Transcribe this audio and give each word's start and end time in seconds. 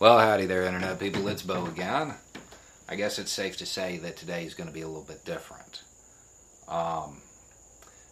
Well, 0.00 0.18
howdy 0.18 0.46
there, 0.46 0.64
Internet 0.64 0.98
people. 0.98 1.28
It's 1.28 1.42
Beau 1.42 1.66
again. 1.66 2.14
I 2.88 2.96
guess 2.96 3.20
it's 3.20 3.30
safe 3.30 3.56
to 3.58 3.66
say 3.66 3.96
that 3.98 4.16
today 4.16 4.44
is 4.44 4.54
going 4.54 4.66
to 4.66 4.74
be 4.74 4.80
a 4.80 4.88
little 4.88 5.04
bit 5.04 5.24
different. 5.24 5.84
Um, 6.66 7.22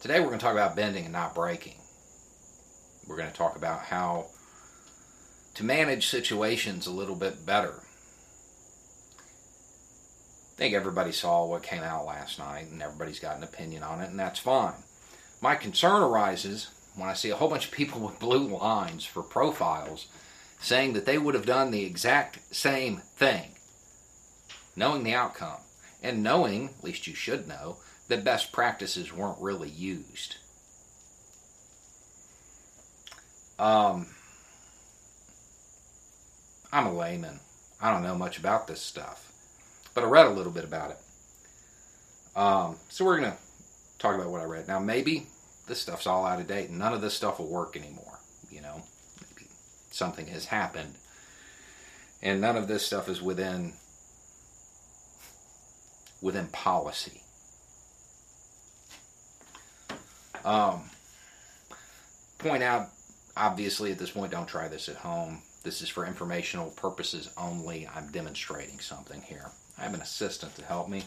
today 0.00 0.20
we're 0.20 0.28
going 0.28 0.38
to 0.38 0.44
talk 0.44 0.54
about 0.54 0.74
bending 0.74 1.04
and 1.04 1.12
not 1.12 1.34
breaking. 1.34 1.76
We're 3.06 3.18
going 3.18 3.30
to 3.30 3.36
talk 3.36 3.56
about 3.56 3.80
how 3.82 4.28
to 5.54 5.64
manage 5.64 6.06
situations 6.06 6.86
a 6.86 6.92
little 6.92 7.14
bit 7.14 7.44
better. 7.44 7.82
I 10.54 10.56
think 10.56 10.72
everybody 10.72 11.12
saw 11.12 11.44
what 11.44 11.62
came 11.62 11.82
out 11.82 12.06
last 12.06 12.38
night, 12.38 12.68
and 12.72 12.82
everybody's 12.82 13.20
got 13.20 13.36
an 13.36 13.44
opinion 13.44 13.82
on 13.82 14.00
it, 14.00 14.08
and 14.08 14.18
that's 14.18 14.38
fine. 14.38 14.82
My 15.42 15.54
concern 15.54 16.02
arises 16.02 16.70
when 16.94 17.10
I 17.10 17.12
see 17.12 17.28
a 17.28 17.36
whole 17.36 17.50
bunch 17.50 17.66
of 17.66 17.72
people 17.72 18.00
with 18.06 18.18
blue 18.18 18.48
lines 18.56 19.04
for 19.04 19.22
profiles 19.22 20.06
saying 20.60 20.94
that 20.94 21.06
they 21.06 21.18
would 21.18 21.34
have 21.34 21.46
done 21.46 21.70
the 21.70 21.84
exact 21.84 22.54
same 22.54 22.98
thing, 23.16 23.52
knowing 24.74 25.04
the 25.04 25.14
outcome, 25.14 25.60
and 26.02 26.22
knowing, 26.22 26.70
at 26.78 26.84
least 26.84 27.06
you 27.06 27.14
should 27.14 27.46
know, 27.48 27.76
that 28.08 28.24
best 28.24 28.52
practices 28.52 29.12
weren't 29.12 29.40
really 29.40 29.68
used. 29.68 30.36
Um, 33.58 34.06
I'm 36.72 36.86
a 36.86 36.92
layman. 36.92 37.40
I 37.80 37.92
don't 37.92 38.02
know 38.02 38.16
much 38.16 38.38
about 38.38 38.66
this 38.66 38.80
stuff, 38.80 39.32
but 39.94 40.04
I 40.04 40.06
read 40.06 40.26
a 40.26 40.30
little 40.30 40.52
bit 40.52 40.64
about 40.64 40.90
it. 40.90 40.98
Um, 42.36 42.76
so 42.88 43.04
we're 43.04 43.18
going 43.18 43.32
to 43.32 43.38
talk 43.98 44.14
about 44.14 44.30
what 44.30 44.42
I 44.42 44.44
read. 44.44 44.68
Now, 44.68 44.78
maybe 44.78 45.26
this 45.66 45.80
stuff's 45.80 46.06
all 46.06 46.26
out 46.26 46.40
of 46.40 46.46
date 46.46 46.68
and 46.68 46.78
none 46.78 46.92
of 46.92 47.00
this 47.00 47.14
stuff 47.14 47.38
will 47.38 47.48
work 47.48 47.76
anymore. 47.76 48.20
Something 49.96 50.26
has 50.28 50.46
happened 50.46 50.94
and 52.22 52.40
none 52.40 52.56
of 52.56 52.68
this 52.68 52.84
stuff 52.84 53.08
is 53.08 53.22
within 53.22 53.72
within 56.22 56.46
policy. 56.48 57.20
Um, 60.44 60.90
point 62.38 62.62
out, 62.62 62.88
obviously, 63.36 63.92
at 63.92 63.98
this 63.98 64.12
point, 64.12 64.32
don't 64.32 64.48
try 64.48 64.68
this 64.68 64.88
at 64.88 64.96
home. 64.96 65.42
This 65.62 65.82
is 65.82 65.88
for 65.88 66.06
informational 66.06 66.70
purposes 66.70 67.30
only. 67.36 67.88
I'm 67.94 68.10
demonstrating 68.10 68.78
something 68.78 69.20
here. 69.22 69.50
I 69.78 69.82
have 69.82 69.94
an 69.94 70.00
assistant 70.00 70.54
to 70.56 70.64
help 70.64 70.88
me. 70.88 71.02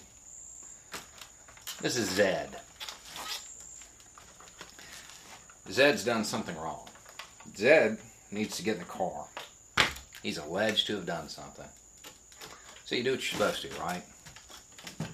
This 1.81 1.97
is 1.97 2.09
Zed. 2.09 2.49
Zed's 5.71 6.03
done 6.03 6.23
something 6.23 6.57
wrong. 6.57 6.87
Zed 7.55 7.97
needs 8.31 8.57
to 8.57 8.63
get 8.63 8.75
in 8.75 8.79
the 8.79 8.85
car. 8.85 9.25
He's 10.21 10.37
alleged 10.37 10.87
to 10.87 10.95
have 10.95 11.05
done 11.05 11.29
something. 11.29 11.67
So 12.85 12.95
you 12.95 13.03
do 13.03 13.11
what 13.11 13.31
you're 13.31 13.39
supposed 13.39 13.61
to, 13.61 13.81
right? 13.81 14.03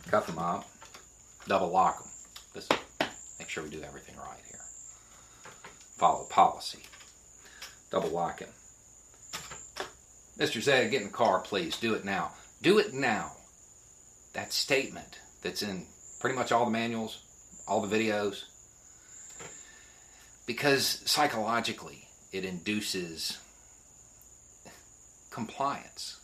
Cuff 0.10 0.30
him 0.30 0.40
up, 0.40 0.68
double 1.48 1.70
lock 1.70 2.02
him. 2.02 2.10
This, 2.54 2.70
make 3.40 3.50
sure 3.50 3.64
we 3.64 3.70
do 3.70 3.82
everything 3.82 4.16
right 4.18 4.40
here. 4.48 4.60
Follow 5.98 6.24
policy. 6.26 6.84
Double 7.92 8.10
lock 8.10 8.40
him. 8.40 8.50
Mr. 10.38 10.62
Zed, 10.62 10.92
get 10.92 11.02
in 11.02 11.08
the 11.08 11.14
car, 11.14 11.40
please. 11.40 11.78
Do 11.78 11.94
it 11.94 12.04
now. 12.04 12.32
Do 12.62 12.78
it 12.80 12.94
now. 12.94 13.32
That 14.34 14.52
statement 14.52 15.20
that's 15.42 15.62
in 15.62 15.86
pretty 16.20 16.36
much 16.36 16.52
all 16.52 16.66
the 16.66 16.72
manuals, 16.72 17.20
all 17.68 17.82
the 17.82 17.96
videos, 17.96 18.44
because 20.46 21.02
psychologically 21.06 22.08
it 22.36 22.44
induces 22.44 23.40
compliance 25.32 26.20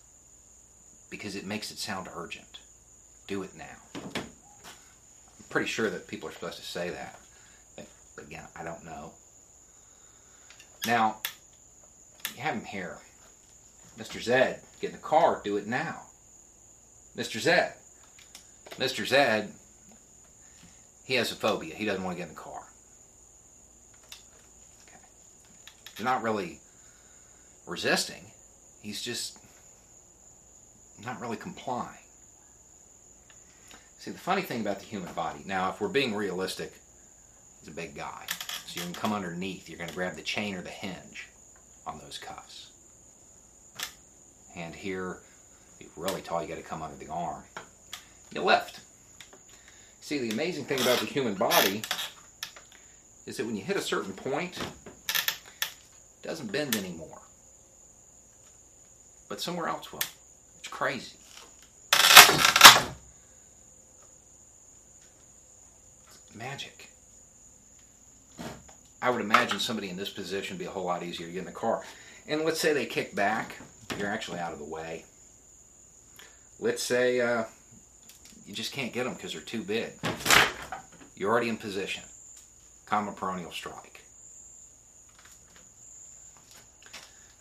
because 1.09 1.37
it 1.37 1.45
makes 1.45 1.71
it 1.71 1.77
sound 1.77 2.09
urgent. 2.13 2.59
Do 3.27 3.43
it 3.43 3.51
now. 3.57 4.01
I'm 4.15 5.45
pretty 5.49 5.67
sure 5.67 5.89
that 5.89 6.07
people 6.07 6.27
are 6.27 6.33
supposed 6.33 6.57
to 6.57 6.65
say 6.65 6.89
that. 6.89 7.17
But 8.15 8.25
again, 8.25 8.43
I 8.59 8.63
don't 8.63 8.83
know. 8.83 9.11
Now, 10.85 11.17
you 12.35 12.41
have 12.41 12.55
him 12.55 12.65
here. 12.65 12.97
Mr. 13.97 14.21
Zed, 14.21 14.61
get 14.81 14.89
in 14.89 14.97
the 14.97 15.01
car, 15.01 15.39
do 15.43 15.55
it 15.55 15.67
now. 15.67 16.01
Mr. 17.15 17.39
Zed. 17.39 17.73
Mr. 18.71 19.05
Zed, 19.05 19.53
he 21.05 21.15
has 21.15 21.31
a 21.31 21.35
phobia. 21.35 21.75
He 21.75 21.85
doesn't 21.85 22.03
want 22.03 22.17
to 22.17 22.21
get 22.21 22.29
in 22.29 22.35
the 22.35 22.41
car. 22.41 22.50
He's 26.01 26.05
not 26.07 26.23
really 26.23 26.59
resisting. 27.67 28.23
He's 28.81 29.03
just 29.03 29.37
not 31.05 31.21
really 31.21 31.37
complying. 31.37 32.01
See, 33.99 34.09
the 34.09 34.17
funny 34.17 34.41
thing 34.41 34.61
about 34.61 34.79
the 34.79 34.85
human 34.85 35.13
body, 35.13 35.43
now, 35.45 35.69
if 35.69 35.79
we're 35.79 35.89
being 35.89 36.15
realistic, 36.15 36.73
he's 37.59 37.67
a 37.67 37.75
big 37.75 37.95
guy. 37.95 38.25
So 38.65 38.79
you 38.79 38.81
can 38.81 38.95
come 38.95 39.13
underneath. 39.13 39.69
You're 39.69 39.77
going 39.77 39.91
to 39.91 39.95
grab 39.95 40.15
the 40.15 40.23
chain 40.23 40.55
or 40.55 40.63
the 40.63 40.71
hinge 40.71 41.27
on 41.85 41.99
those 41.99 42.17
cuffs. 42.17 42.71
And 44.55 44.73
here, 44.73 45.19
you're 45.79 45.91
really 45.95 46.23
tall, 46.23 46.41
you 46.41 46.47
got 46.47 46.57
to 46.57 46.63
come 46.63 46.81
under 46.81 46.97
the 46.97 47.11
arm. 47.11 47.43
You 48.33 48.41
lift. 48.41 48.79
See, 49.99 50.17
the 50.17 50.31
amazing 50.31 50.65
thing 50.65 50.81
about 50.81 50.97
the 50.97 51.05
human 51.05 51.35
body 51.35 51.83
is 53.27 53.37
that 53.37 53.45
when 53.45 53.55
you 53.55 53.61
hit 53.61 53.77
a 53.77 53.81
certain 53.83 54.13
point, 54.13 54.57
it 56.21 56.27
doesn't 56.27 56.51
bend 56.51 56.75
anymore. 56.75 57.21
But 59.29 59.41
somewhere 59.41 59.67
else 59.67 59.91
will. 59.91 60.01
It's 60.59 60.67
crazy. 60.67 61.17
magic. 66.35 66.89
I 69.01 69.09
would 69.09 69.21
imagine 69.21 69.59
somebody 69.59 69.89
in 69.89 69.97
this 69.97 70.09
position 70.09 70.57
be 70.57 70.65
a 70.65 70.69
whole 70.69 70.85
lot 70.85 71.03
easier 71.03 71.27
to 71.27 71.33
get 71.33 71.39
in 71.39 71.45
the 71.45 71.51
car. 71.51 71.83
And 72.27 72.41
let's 72.41 72.59
say 72.59 72.73
they 72.73 72.85
kick 72.85 73.15
back, 73.15 73.57
you're 73.97 74.07
actually 74.07 74.39
out 74.39 74.53
of 74.53 74.59
the 74.59 74.65
way. 74.65 75.05
Let's 76.59 76.83
say 76.83 77.19
uh, 77.19 77.45
you 78.45 78.53
just 78.53 78.71
can't 78.71 78.93
get 78.93 79.05
them 79.05 79.15
because 79.15 79.33
they're 79.33 79.41
too 79.41 79.63
big. 79.63 79.93
You're 81.15 81.31
already 81.31 81.49
in 81.49 81.57
position. 81.57 82.03
Common 82.85 83.15
peroneal 83.15 83.51
strike. 83.51 84.01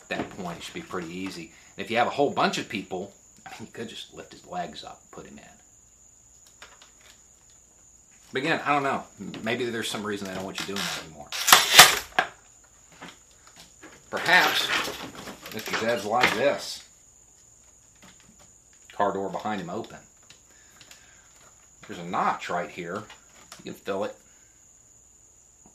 that 0.11 0.29
point, 0.31 0.59
it 0.59 0.63
should 0.63 0.73
be 0.73 0.81
pretty 0.81 1.11
easy. 1.13 1.51
And 1.75 1.83
if 1.83 1.91
you 1.91 1.97
have 1.97 2.07
a 2.07 2.11
whole 2.11 2.31
bunch 2.31 2.57
of 2.57 2.69
people, 2.69 3.13
you 3.59 3.67
could 3.67 3.89
just 3.89 4.13
lift 4.13 4.31
his 4.31 4.45
legs 4.45 4.83
up, 4.83 5.01
put 5.11 5.25
him 5.25 5.37
in. 5.37 5.43
But 8.31 8.43
again, 8.43 8.61
I 8.63 8.71
don't 8.71 8.83
know. 8.83 9.03
Maybe 9.43 9.65
there's 9.65 9.89
some 9.89 10.03
reason 10.03 10.27
they 10.27 10.33
don't 10.33 10.45
want 10.45 10.59
you 10.59 10.65
doing 10.67 10.77
that 10.77 11.03
anymore. 11.05 11.27
Perhaps 14.09 14.67
Mr. 15.51 15.79
Zed's 15.79 16.05
like 16.05 16.33
this. 16.35 16.87
Car 18.93 19.13
door 19.13 19.29
behind 19.29 19.61
him 19.61 19.69
open. 19.69 19.97
There's 21.87 21.99
a 21.99 22.05
notch 22.05 22.49
right 22.49 22.69
here. 22.69 23.03
You 23.63 23.71
can 23.71 23.73
fill 23.73 24.05
it 24.05 24.15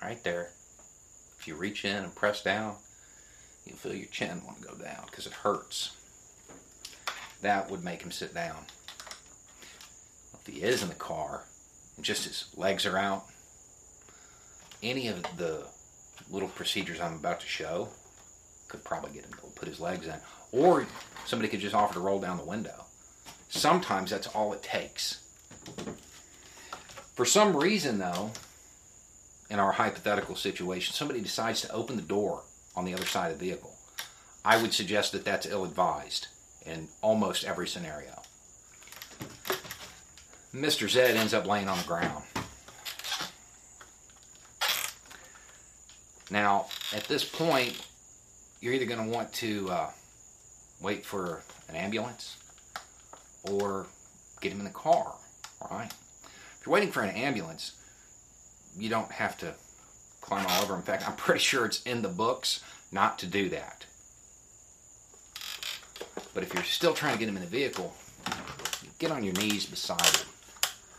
right 0.03 0.23
there. 0.25 0.51
If 1.39 1.47
you 1.47 1.57
reach 1.57 1.85
in 1.85 2.05
and 2.05 2.15
press 2.15 2.43
down, 2.43 2.77
you 3.67 3.75
feel 3.75 3.95
your 3.95 4.07
chin 4.07 4.43
want 4.47 4.63
to 4.63 4.69
go 4.69 4.75
down 4.75 5.05
because 5.07 5.27
it 5.27 5.33
hurts. 5.33 5.97
That 7.43 7.71
would 7.71 7.85
make 7.85 8.03
him 8.03 8.11
sit 8.11 8.33
down. 8.33 8.65
If 10.41 10.47
he 10.47 10.63
is 10.63 10.83
in 10.83 10.89
the 10.89 10.95
car, 10.95 11.45
and 11.97 12.05
just 12.05 12.25
his 12.25 12.47
legs 12.57 12.87
are 12.87 12.97
out, 12.97 13.25
any 14.83 15.09
of 15.09 15.23
the 15.37 15.67
little 16.31 16.49
procedures 16.49 17.01
I'm 17.01 17.15
about 17.15 17.41
to 17.41 17.47
show 17.47 17.89
could 18.69 18.85
probably 18.85 19.13
get 19.13 19.25
him 19.25 19.33
to 19.33 19.47
put 19.55 19.69
his 19.69 19.81
legs 19.81 20.07
in. 20.07 20.17
Or 20.53 20.87
somebody 21.25 21.49
could 21.49 21.61
just 21.61 21.75
offer 21.75 21.95
to 21.95 22.01
roll 22.01 22.21
down 22.21 22.39
the 22.39 22.45
window. 22.45 22.85
Sometimes 23.49 24.11
that's 24.11 24.27
all 24.29 24.53
it 24.53 24.63
takes. 24.63 25.23
For 27.15 27.25
some 27.25 27.57
reason, 27.57 27.99
though, 27.99 28.33
in 29.49 29.59
our 29.59 29.73
hypothetical 29.73 30.37
situation, 30.37 30.95
somebody 30.95 31.21
decides 31.21 31.63
to 31.63 31.73
open 31.73 31.97
the 31.97 32.03
door 32.03 32.43
on 32.77 32.85
the 32.85 32.95
other 32.95 33.07
side 33.07 33.33
of 33.33 33.39
the 33.39 33.47
vehicle. 33.47 33.75
I 34.45 34.61
would 34.61 34.73
suggest 34.73 35.13
that 35.13 35.25
that's 35.25 35.47
ill 35.47 35.65
advised 35.65 36.29
in 36.65 36.89
almost 37.03 37.45
every 37.45 37.67
scenario. 37.67 38.23
Mr. 40.55 40.89
Zed 40.89 41.17
ends 41.17 41.35
up 41.35 41.47
laying 41.47 41.69
on 41.69 41.79
the 41.79 41.85
ground. 41.85 42.25
Now, 46.31 46.67
at 46.95 47.05
this 47.05 47.25
point, 47.25 47.87
you're 48.61 48.73
either 48.73 48.85
going 48.85 49.05
to 49.05 49.15
want 49.15 49.33
to 49.35 49.71
uh, 49.71 49.91
wait 50.81 51.05
for 51.05 51.43
an 51.69 51.77
ambulance 51.77 52.37
or 53.45 53.87
get 54.41 54.53
him 54.53 54.59
in 54.59 54.65
the 54.65 54.71
car, 54.71 55.15
right? 55.71 55.93
If 56.25 56.67
you're 56.67 56.73
waiting 56.73 56.91
for 56.91 57.03
an 57.03 57.15
ambulance, 57.15 57.73
you 58.77 58.89
don't 58.89 59.11
have 59.13 59.39
to 59.39 59.55
climb 60.27 60.45
all 60.49 60.63
over. 60.63 60.75
In 60.75 60.83
fact, 60.83 61.09
I'm 61.09 61.15
pretty 61.17 61.41
sure 61.41 61.65
it's 61.65 61.83
in 61.83 62.03
the 62.03 62.09
books 62.09 62.63
not 62.91 63.19
to 63.21 63.27
do 63.27 63.49
that. 63.51 63.87
But 66.35 66.43
if 66.43 66.53
you're 66.53 66.65
still 66.65 66.95
trying 66.95 67.15
to 67.15 67.19
get 67.19 67.29
him 67.29 67.37
in 67.37 67.43
the 67.43 67.49
vehicle, 67.49 67.95
get 68.99 69.11
on 69.11 69.23
your 69.23 69.35
knees 69.35 69.67
beside 69.67 70.05
him. 70.05 70.29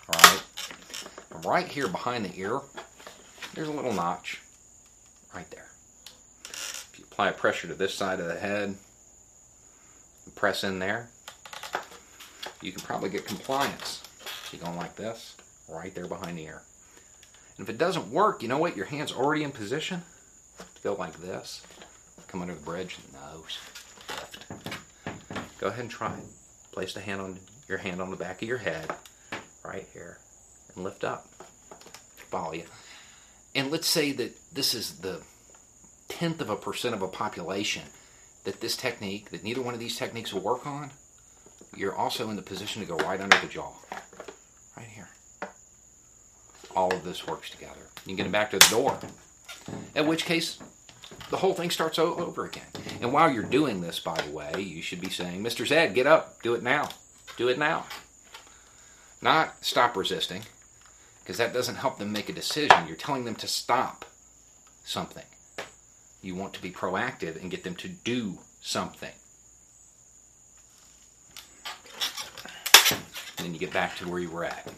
All 0.09 0.19
right? 0.21 0.43
right 1.45 1.67
here 1.67 1.87
behind 1.87 2.25
the 2.25 2.39
ear, 2.39 2.61
there's 3.53 3.67
a 3.67 3.71
little 3.71 3.93
notch 3.93 4.41
right 5.35 5.49
there. 5.51 5.67
If 6.45 6.95
you 6.97 7.05
apply 7.11 7.31
pressure 7.31 7.67
to 7.67 7.73
this 7.73 7.93
side 7.93 8.19
of 8.19 8.27
the 8.27 8.39
head, 8.39 8.75
and 10.25 10.35
press 10.35 10.63
in 10.63 10.79
there, 10.79 11.09
you 12.61 12.71
can 12.71 12.81
probably 12.81 13.09
get 13.09 13.25
compliance. 13.25 14.03
you're 14.51 14.61
going 14.61 14.77
like 14.77 14.95
this, 14.95 15.35
right 15.69 15.93
there 15.93 16.07
behind 16.07 16.37
the 16.37 16.43
ear. 16.43 16.61
And 17.57 17.67
if 17.67 17.69
it 17.73 17.77
doesn't 17.77 18.11
work, 18.11 18.43
you 18.43 18.47
know 18.47 18.57
what? 18.57 18.77
Your 18.77 18.85
hand's 18.85 19.11
already 19.11 19.43
in 19.43 19.51
position 19.51 20.03
to 20.75 20.81
go 20.83 20.93
like 20.93 21.17
this. 21.17 21.63
Come 22.27 22.41
under 22.41 22.53
the 22.53 22.61
bridge, 22.61 22.97
nose, 23.13 23.57
lift. 24.09 25.57
Go 25.59 25.67
ahead 25.67 25.79
and 25.79 25.89
try 25.89 26.13
it. 26.13 26.25
Place 26.71 26.93
the 26.93 26.99
hand 26.99 27.21
on 27.21 27.39
your 27.67 27.79
hand 27.79 28.01
on 28.01 28.11
the 28.11 28.17
back 28.17 28.41
of 28.41 28.47
your 28.47 28.59
head, 28.59 28.91
right 29.65 29.87
here, 29.93 30.17
and 30.75 30.83
lift 30.83 31.03
up. 31.03 31.25
Follow 32.29 32.53
you. 32.53 32.63
And 33.55 33.71
let's 33.71 33.87
say 33.87 34.11
that 34.11 34.37
this 34.53 34.73
is 34.73 34.99
the 34.99 35.21
tenth 36.07 36.41
of 36.41 36.49
a 36.49 36.55
percent 36.55 36.93
of 36.93 37.01
a 37.01 37.07
population 37.07 37.83
that 38.43 38.61
this 38.61 38.77
technique, 38.77 39.31
that 39.31 39.43
neither 39.43 39.61
one 39.61 39.73
of 39.73 39.79
these 39.79 39.97
techniques 39.97 40.33
will 40.33 40.41
work 40.41 40.67
on. 40.67 40.91
You're 41.75 41.95
also 41.95 42.29
in 42.29 42.35
the 42.35 42.41
position 42.41 42.81
to 42.81 42.87
go 42.87 42.97
right 42.97 43.19
under 43.19 43.37
the 43.39 43.47
jaw. 43.47 43.73
All 46.77 46.93
of 46.93 47.03
this 47.03 47.25
works 47.25 47.49
together. 47.49 47.89
You 48.05 48.09
can 48.09 48.17
get 48.17 48.27
it 48.27 48.31
back 48.31 48.51
to 48.51 48.59
the 48.59 48.67
door. 48.69 48.99
In 49.95 50.05
which 50.05 50.25
case, 50.25 50.59
the 51.31 51.37
whole 51.37 51.55
thing 51.55 51.71
starts 51.71 51.97
all 51.97 52.21
over 52.21 52.45
again. 52.45 52.67
And 53.01 53.11
while 53.11 53.31
you're 53.31 53.41
doing 53.41 53.81
this, 53.81 53.99
by 53.99 54.21
the 54.21 54.29
way, 54.29 54.61
you 54.61 54.83
should 54.83 55.01
be 55.01 55.09
saying, 55.09 55.43
Mr. 55.43 55.65
Zed, 55.65 55.95
get 55.95 56.05
up, 56.05 56.39
do 56.43 56.53
it 56.53 56.61
now. 56.61 56.89
Do 57.35 57.47
it 57.47 57.57
now. 57.57 57.87
Not 59.23 59.65
stop 59.65 59.97
resisting, 59.97 60.43
because 61.23 61.39
that 61.39 61.51
doesn't 61.51 61.77
help 61.77 61.97
them 61.97 62.11
make 62.11 62.29
a 62.29 62.33
decision. 62.33 62.85
You're 62.85 62.95
telling 62.95 63.25
them 63.25 63.35
to 63.37 63.47
stop 63.47 64.05
something. 64.85 65.25
You 66.21 66.35
want 66.35 66.53
to 66.53 66.61
be 66.61 66.69
proactive 66.69 67.41
and 67.41 67.49
get 67.49 67.63
them 67.63 67.75
to 67.77 67.87
do 67.87 68.37
something. 68.61 69.13
And 73.39 73.47
then 73.47 73.53
you 73.55 73.59
get 73.59 73.73
back 73.73 73.97
to 73.97 74.07
where 74.07 74.19
you 74.19 74.29
were 74.29 74.45
at. 74.45 74.71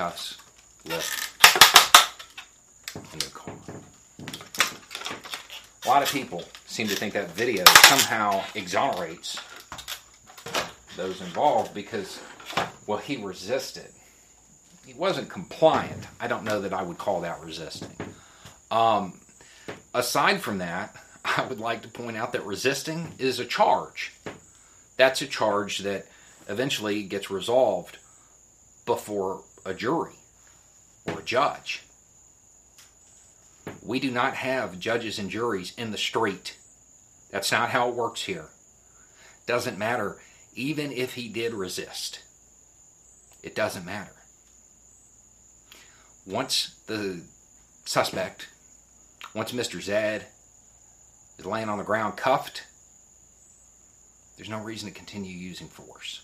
Cuffs, 0.00 0.38
lift, 0.86 1.36
and 3.12 3.20
the 3.20 3.30
car. 3.32 3.54
A 5.84 5.88
lot 5.88 6.02
of 6.02 6.10
people 6.10 6.42
seem 6.64 6.88
to 6.88 6.96
think 6.96 7.12
that 7.12 7.32
video 7.32 7.66
somehow 7.66 8.42
exonerates 8.54 9.38
those 10.96 11.20
involved 11.20 11.74
because, 11.74 12.18
well, 12.86 12.96
he 12.96 13.18
resisted. 13.18 13.88
He 14.86 14.94
wasn't 14.94 15.28
compliant. 15.28 16.06
I 16.18 16.28
don't 16.28 16.44
know 16.44 16.62
that 16.62 16.72
I 16.72 16.82
would 16.82 16.96
call 16.96 17.20
that 17.20 17.44
resisting. 17.44 17.94
Um, 18.70 19.20
aside 19.92 20.40
from 20.40 20.56
that, 20.60 20.96
I 21.26 21.44
would 21.44 21.60
like 21.60 21.82
to 21.82 21.88
point 21.88 22.16
out 22.16 22.32
that 22.32 22.46
resisting 22.46 23.12
is 23.18 23.38
a 23.38 23.44
charge. 23.44 24.14
That's 24.96 25.20
a 25.20 25.26
charge 25.26 25.80
that 25.80 26.06
eventually 26.48 27.02
gets 27.02 27.30
resolved 27.30 27.98
before 28.86 29.42
a 29.64 29.74
jury 29.74 30.14
or 31.06 31.20
a 31.20 31.22
judge. 31.22 31.82
We 33.82 34.00
do 34.00 34.10
not 34.10 34.34
have 34.34 34.78
judges 34.78 35.18
and 35.18 35.30
juries 35.30 35.72
in 35.76 35.90
the 35.90 35.98
street. 35.98 36.56
That's 37.30 37.52
not 37.52 37.70
how 37.70 37.88
it 37.88 37.94
works 37.94 38.22
here. 38.22 38.48
Doesn't 39.46 39.78
matter, 39.78 40.18
even 40.54 40.92
if 40.92 41.14
he 41.14 41.28
did 41.28 41.54
resist. 41.54 42.22
It 43.42 43.54
doesn't 43.54 43.84
matter. 43.84 44.12
Once 46.26 46.76
the 46.86 47.22
suspect, 47.84 48.48
once 49.34 49.52
Mr. 49.52 49.80
Zed 49.80 50.26
is 51.38 51.46
laying 51.46 51.68
on 51.68 51.78
the 51.78 51.84
ground 51.84 52.16
cuffed, 52.16 52.64
there's 54.36 54.50
no 54.50 54.60
reason 54.60 54.88
to 54.88 54.94
continue 54.94 55.36
using 55.36 55.68
force. 55.68 56.22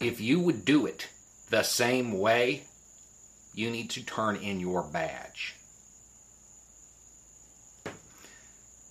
If 0.00 0.18
you 0.18 0.40
would 0.40 0.64
do 0.64 0.86
it 0.86 1.08
the 1.50 1.62
same 1.62 2.18
way, 2.18 2.64
you 3.54 3.70
need 3.70 3.90
to 3.90 4.04
turn 4.04 4.36
in 4.36 4.58
your 4.58 4.82
badge. 4.82 5.56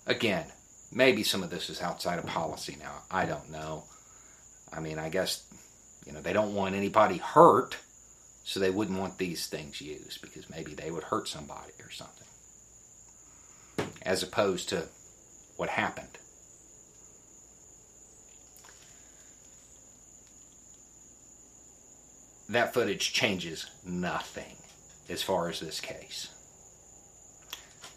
Again, 0.06 0.46
maybe 0.92 1.24
some 1.24 1.42
of 1.42 1.50
this 1.50 1.70
is 1.70 1.82
outside 1.82 2.20
of 2.20 2.28
policy 2.28 2.78
now. 2.80 3.04
I 3.10 3.26
don't 3.26 3.50
know. 3.52 3.86
I 4.72 4.80
mean, 4.80 5.00
I 5.00 5.10
guess, 5.10 5.44
you 6.06 6.14
know, 6.14 6.22
they 6.22 6.34
don't 6.34 6.54
want 6.54 6.76
anybody 6.76 7.18
hurt, 7.18 7.78
so 8.44 8.60
they 8.60 8.70
wouldn't 8.70 9.00
want 9.00 9.18
these 9.18 9.48
things 9.48 9.82
used 9.82 10.22
because 10.22 10.50
maybe 10.50 10.76
they 10.76 10.92
would 10.92 11.04
hurt 11.04 11.28
somebody 11.28 11.74
or 11.80 11.90
something. 11.90 12.28
As 14.04 14.22
opposed 14.22 14.70
to 14.70 14.90
what 15.58 15.70
happened. 15.70 16.19
That 22.50 22.74
footage 22.74 23.14
changes 23.14 23.68
nothing 23.86 24.56
as 25.08 25.22
far 25.22 25.50
as 25.50 25.60
this 25.60 25.80
case. 25.80 26.30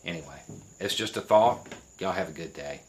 Anyway, 0.05 0.43
it's 0.79 0.95
just 0.95 1.17
a 1.17 1.21
thought. 1.21 1.67
Y'all 1.99 2.13
have 2.13 2.29
a 2.29 2.33
good 2.33 2.53
day. 2.53 2.81